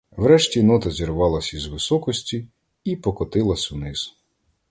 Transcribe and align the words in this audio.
Врешті 0.11 0.63
нота 0.63 0.91
зірвалась 0.91 1.53
із 1.53 1.65
високості 1.67 2.47
і 2.83 2.95
покотилась 2.95 3.71
униз. 3.71 4.13